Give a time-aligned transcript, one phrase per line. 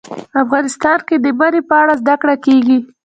[0.43, 2.77] افغانستان کې د منی په اړه زده کړه کېږي.